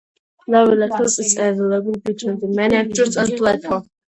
[0.47, 3.87] Level access is available between the main entrance and platform.